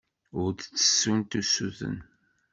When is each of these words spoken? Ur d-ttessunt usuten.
Ur 0.41 0.49
d-ttessunt 0.51 1.37
usuten. 1.39 1.97